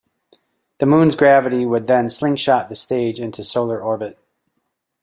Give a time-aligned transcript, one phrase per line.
[0.79, 4.17] The Moon's gravity would then slingshot the stage into solar orbit.